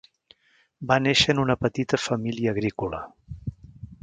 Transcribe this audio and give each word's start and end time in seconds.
Va 0.91 0.97
néixer 1.07 1.29
en 1.35 1.43
una 1.45 1.57
petita 1.67 2.01
família 2.09 2.57
agrícola. 2.57 3.03